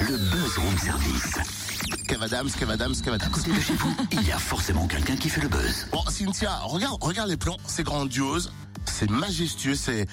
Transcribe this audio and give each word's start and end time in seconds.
le 0.00 0.16
buzz 0.16 0.58
room 0.58 0.78
service. 0.78 1.34
Kev 2.06 2.22
Adams, 2.22 2.50
Kev 2.50 2.70
Adams, 2.70 2.94
Kev 3.02 3.14
Adams. 3.14 3.30
Côté 3.30 3.52
de 3.52 3.60
chez 3.60 3.74
vous, 3.74 3.96
il 4.12 4.22
y 4.22 4.32
a 4.32 4.38
forcément 4.38 4.86
quelqu'un 4.86 5.16
qui 5.16 5.28
fait 5.28 5.40
le 5.40 5.48
buzz. 5.48 5.86
Bon, 5.92 6.02
Cynthia, 6.08 6.54
regarde, 6.64 7.02
regarde 7.02 7.28
les 7.28 7.36
plans, 7.36 7.56
c'est 7.66 7.82
grandiose, 7.82 8.52
c'est 8.84 9.10
majestueux, 9.10 9.74
c'est... 9.74 10.06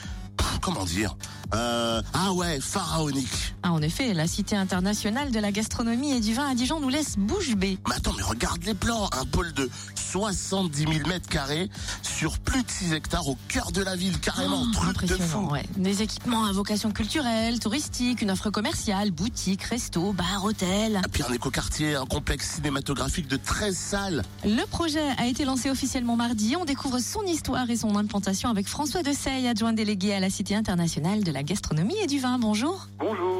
Comment 0.61 0.85
dire 0.85 1.15
euh, 1.53 2.01
Ah 2.13 2.33
ouais, 2.33 2.59
pharaonique. 2.59 3.52
Ah, 3.65 3.71
en 3.71 3.81
effet, 3.81 4.13
la 4.13 4.27
Cité 4.27 4.57
internationale 4.57 5.31
de 5.31 5.39
la 5.39 5.51
gastronomie 5.53 6.11
et 6.11 6.19
du 6.19 6.33
vin 6.33 6.49
à 6.49 6.53
Dijon 6.53 6.81
nous 6.81 6.89
laisse 6.89 7.17
bouche 7.17 7.55
bée. 7.55 7.77
Mais 7.87 7.95
attends, 7.95 8.11
mais 8.17 8.23
regarde 8.23 8.61
les 8.65 8.73
plans, 8.73 9.09
un 9.17 9.25
pôle 9.25 9.53
de 9.53 9.69
70 9.95 10.79
000 10.79 11.07
mètres 11.07 11.29
carrés 11.29 11.69
sur 12.01 12.39
plus 12.39 12.61
de 12.61 12.69
6 12.69 12.93
hectares 12.93 13.27
au 13.27 13.37
cœur 13.47 13.71
de 13.71 13.81
la 13.81 13.95
ville, 13.95 14.19
carrément, 14.19 14.63
Oh, 14.67 14.71
truc 14.73 15.05
de 15.07 15.13
impressionnant, 15.13 15.47
fou. 15.47 15.53
ouais. 15.53 15.63
Des 15.77 16.01
équipements 16.01 16.43
à 16.45 16.51
vocation 16.51 16.91
culturelle, 16.91 17.59
touristique, 17.59 18.21
une 18.21 18.31
offre 18.31 18.49
commerciale, 18.49 19.11
boutique, 19.11 19.63
resto, 19.63 20.11
bar, 20.11 20.43
hôtel. 20.43 20.99
Et 21.05 21.09
puis 21.09 21.23
un 21.27 21.33
écoquartier, 21.33 21.95
un 21.95 22.05
complexe 22.05 22.55
cinématographique 22.55 23.27
de 23.29 23.37
13 23.37 23.75
salles. 23.77 24.23
Le 24.43 24.65
projet 24.67 25.07
a 25.17 25.25
été 25.25 25.45
lancé 25.45 25.69
officiellement 25.69 26.17
mardi. 26.17 26.55
On 26.57 26.65
découvre 26.65 26.99
son 26.99 27.23
histoire 27.23 27.69
et 27.69 27.77
son 27.77 27.95
implantation 27.95 28.49
avec 28.49 28.67
François 28.67 29.03
Dessay, 29.03 29.47
adjoint 29.47 29.71
délégué 29.73 30.13
à 30.13 30.19
la 30.19 30.29
Cité 30.29 30.53
internationale 30.53 31.23
de 31.23 31.31
la 31.31 31.43
gastronomie 31.43 31.95
et 32.03 32.07
du 32.07 32.19
vin. 32.19 32.37
Bonjour. 32.39 32.87
Bonjour. 32.99 33.32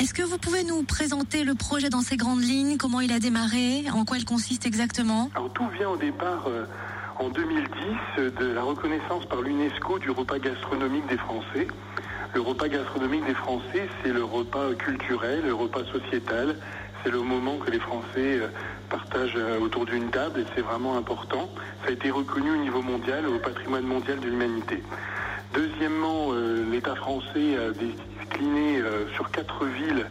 Est-ce 0.00 0.14
que 0.14 0.22
vous 0.22 0.38
pouvez 0.38 0.64
nous 0.64 0.82
présenter 0.82 1.44
le 1.44 1.54
projet 1.54 1.90
dans 1.90 2.00
ses 2.00 2.16
grandes 2.16 2.40
lignes? 2.40 2.78
Comment 2.78 3.00
il 3.00 3.12
a 3.12 3.18
démarré? 3.18 3.84
En 3.92 4.06
quoi 4.06 4.16
il 4.16 4.24
consiste 4.24 4.64
exactement? 4.64 5.28
Alors 5.34 5.52
tout 5.52 5.68
vient 5.76 5.90
au 5.90 5.98
départ 5.98 6.46
euh, 6.48 6.64
en 7.18 7.28
2010 7.28 7.68
euh, 8.16 8.30
de 8.30 8.46
la 8.46 8.62
reconnaissance 8.62 9.26
par 9.26 9.42
l'UNESCO 9.42 9.98
du 9.98 10.10
repas 10.10 10.38
gastronomique 10.38 11.06
des 11.06 11.18
Français. 11.18 11.68
Le 12.32 12.40
repas 12.40 12.68
gastronomique 12.68 13.26
des 13.26 13.34
Français, 13.34 13.90
c'est 14.02 14.14
le 14.14 14.24
repas 14.24 14.72
culturel, 14.72 15.42
le 15.44 15.52
repas 15.52 15.84
sociétal. 15.92 16.56
C'est 17.04 17.10
le 17.10 17.20
moment 17.20 17.58
que 17.58 17.70
les 17.70 17.80
Français 17.80 18.06
euh, 18.16 18.48
partagent 18.88 19.34
euh, 19.36 19.60
autour 19.60 19.84
d'une 19.84 20.08
table 20.08 20.40
et 20.40 20.46
c'est 20.54 20.62
vraiment 20.62 20.96
important. 20.96 21.50
Ça 21.82 21.90
a 21.90 21.92
été 21.92 22.10
reconnu 22.10 22.50
au 22.52 22.56
niveau 22.56 22.80
mondial, 22.80 23.26
au 23.26 23.38
patrimoine 23.38 23.84
mondial 23.84 24.18
de 24.18 24.28
l'humanité. 24.28 24.82
Deuxièmement, 25.52 26.32
l'État 26.70 26.94
français 26.94 27.56
a 27.56 27.72
euh, 28.42 29.06
sur 29.14 29.30
quatre 29.30 29.66
villes 29.66 30.06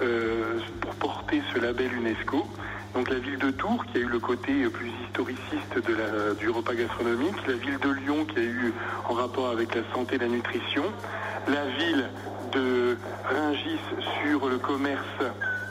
euh, 0.00 0.58
pour 0.80 0.94
porter 0.94 1.42
ce 1.52 1.58
label 1.58 1.92
UNESCO. 1.94 2.46
Donc 2.94 3.10
la 3.10 3.18
ville 3.18 3.38
de 3.38 3.50
Tours 3.50 3.84
qui 3.86 3.98
a 3.98 4.00
eu 4.00 4.06
le 4.06 4.18
côté 4.18 4.52
plus 4.68 4.90
historiciste 5.06 5.78
du 6.38 6.50
repas 6.50 6.74
gastronomique, 6.74 7.34
la 7.46 7.54
ville 7.54 7.78
de 7.78 7.90
Lyon 7.90 8.26
qui 8.26 8.38
a 8.38 8.42
eu 8.42 8.72
en 9.08 9.14
rapport 9.14 9.48
avec 9.48 9.74
la 9.74 9.82
santé 9.94 10.16
et 10.16 10.18
la 10.18 10.28
nutrition, 10.28 10.84
la 11.48 11.66
ville 11.78 12.10
de 12.52 12.96
Rungis 13.24 13.80
sur 14.22 14.48
le 14.48 14.58
commerce 14.58 15.22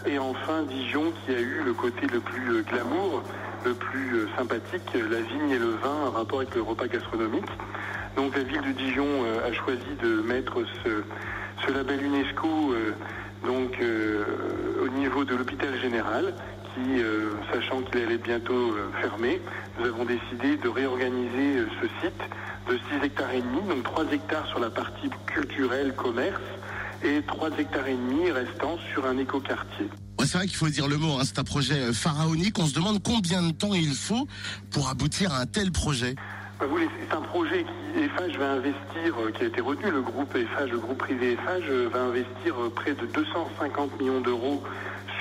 et 0.07 0.17
enfin 0.17 0.63
Dijon 0.63 1.13
qui 1.23 1.35
a 1.35 1.39
eu 1.39 1.61
le 1.63 1.73
côté 1.73 2.07
le 2.11 2.19
plus 2.19 2.49
euh, 2.49 2.63
glamour, 2.63 3.23
le 3.63 3.73
plus 3.73 4.27
sympathique, 4.35 4.81
la 4.93 5.21
vigne 5.21 5.51
et 5.51 5.59
le 5.59 5.75
vin 5.75 6.07
en 6.07 6.11
rapport 6.11 6.39
avec 6.39 6.55
le 6.55 6.63
repas 6.63 6.87
gastronomique. 6.87 7.51
Donc 8.15 8.35
la 8.35 8.43
ville 8.43 8.61
de 8.61 8.71
Dijon 8.71 9.23
a 9.47 9.53
choisi 9.53 9.95
de 10.01 10.21
mettre 10.21 10.65
ce, 10.83 11.03
ce 11.65 11.71
label 11.71 12.05
UNESCO 12.05 12.73
euh, 12.73 12.95
donc 13.45 13.79
euh, 13.81 14.23
au 14.83 14.89
niveau 14.89 15.25
de 15.25 15.35
l'hôpital 15.35 15.79
général 15.81 16.33
qui, 16.73 17.01
euh, 17.01 17.31
sachant 17.51 17.81
qu'il 17.81 18.01
allait 18.01 18.17
bientôt 18.17 18.75
fermer, 19.01 19.41
nous 19.77 19.85
avons 19.85 20.05
décidé 20.05 20.55
de 20.57 20.69
réorganiser 20.69 21.65
ce 21.81 21.87
site 22.01 22.21
de 22.69 22.79
6 22.99 23.05
hectares 23.05 23.31
et 23.31 23.41
demi, 23.41 23.67
donc 23.67 23.83
3 23.83 24.05
hectares 24.11 24.47
sur 24.47 24.59
la 24.59 24.69
partie 24.69 25.09
culturelle, 25.25 25.93
commerce, 25.95 26.41
et 27.03 27.21
3 27.27 27.49
hectares 27.57 27.87
et 27.87 27.95
demi 27.95 28.31
restant 28.31 28.77
sur 28.93 29.05
un 29.05 29.17
écoquartier. 29.17 29.89
Ouais, 30.17 30.25
c'est 30.25 30.37
vrai 30.37 30.47
qu'il 30.47 30.55
faut 30.55 30.69
dire 30.69 30.87
le 30.87 30.97
mot, 30.97 31.17
hein, 31.19 31.23
c'est 31.25 31.39
un 31.39 31.43
projet 31.43 31.91
pharaonique. 31.91 32.57
On 32.57 32.67
se 32.67 32.73
demande 32.73 33.03
combien 33.03 33.41
de 33.41 33.51
temps 33.51 33.73
il 33.73 33.93
faut 33.93 34.27
pour 34.69 34.87
aboutir 34.87 35.33
à 35.33 35.39
un 35.41 35.45
tel 35.47 35.71
projet. 35.71 36.15
Bah, 36.61 36.67
C'est 37.09 37.15
un 37.15 37.21
projet 37.21 37.65
qui 37.65 38.37
va 38.37 38.51
investir, 38.51 39.19
euh, 39.19 39.31
qui 39.31 39.43
a 39.43 39.47
été 39.47 39.61
retenu, 39.61 39.89
le 39.89 40.01
groupe 40.01 40.35
EFH, 40.35 40.69
le 40.69 40.77
groupe 40.77 40.99
privé 40.99 41.31
EFH 41.31 41.63
euh, 41.67 41.89
va 41.91 42.01
investir 42.01 42.53
euh, 42.61 42.69
près 42.69 42.93
de 42.93 43.07
250 43.07 43.99
millions 43.99 44.21
d'euros 44.21 44.61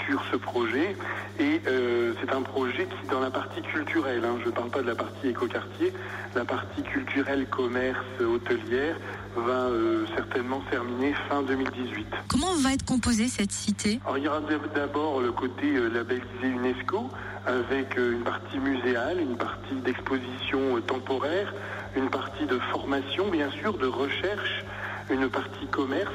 sur 0.06 0.22
ce 0.31 0.37
projet. 0.37 0.97
Et 1.38 1.61
euh, 1.66 2.12
c'est 2.21 2.33
un 2.33 2.43
projet 2.43 2.87
qui, 2.87 3.09
dans 3.09 3.21
la 3.21 3.31
partie 3.31 3.62
culturelle, 3.62 4.22
hein, 4.25 4.37
je 4.41 4.47
ne 4.47 4.50
parle 4.50 4.71
pas 4.71 4.83
de 4.83 4.88
la 4.88 4.94
partie 4.94 5.28
écoquartier, 5.28 5.93
la 6.34 6.44
partie 6.44 6.83
culturelle, 6.83 7.47
commerce, 7.47 8.05
hôtelière, 8.21 8.97
va 9.37 9.69
euh, 9.69 10.06
certainement 10.16 10.60
terminer 10.71 11.15
fin 11.28 11.43
2018. 11.43 12.06
Comment 12.28 12.55
va 12.56 12.72
être 12.72 12.84
composée 12.84 13.28
cette 13.28 13.53
cité? 13.53 14.00
Alors, 14.05 14.19
il 14.19 14.25
y 14.25 14.28
aura 14.28 14.41
d'abord 14.75 15.21
le 15.21 15.33
côté 15.33 15.75
euh, 15.75 15.89
labellisé 15.89 16.47
UNESCO 16.47 17.09
avec 17.47 17.97
euh, 17.99 18.12
une 18.12 18.22
partie 18.22 18.59
muséale, 18.59 19.21
une 19.21 19.37
partie 19.37 19.75
d'exposition 19.84 20.81
temporaire, 20.87 21.53
une 21.97 22.10
partie 22.10 22.47
de 22.47 22.59
formation 22.71 23.28
bien 23.28 23.50
sûr, 23.50 23.78
de 23.78 23.87
recherche, 23.87 24.65
une 25.10 25.28
partie 25.28 25.66
commerce, 25.66 26.10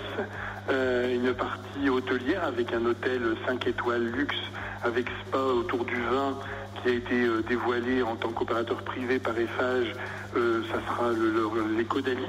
euh, 0.70 1.14
une 1.14 1.34
partie 1.34 1.90
hôtelière 1.90 2.44
avec 2.46 2.74
un 2.74 2.86
hôtel 2.86 3.22
5 3.48 3.68
étoiles 3.68 4.04
luxe 4.12 4.36
avec 4.84 5.08
spa 5.28 5.40
autour 5.40 5.86
du 5.86 5.96
vin 6.02 6.38
qui 6.82 6.90
a 6.90 6.94
été 6.94 7.24
euh, 7.24 7.42
dévoilé 7.48 8.02
en 8.04 8.16
tant 8.16 8.30
qu'opérateur 8.32 8.84
privé 8.84 9.20
par 9.20 9.38
Eiffage. 9.38 9.96
Euh, 10.38 10.62
ça 10.72 10.80
sera 10.88 11.12
le- 11.12 11.32
le- 11.32 11.78
l'éco 11.78 12.02
d'Ali 12.02 12.26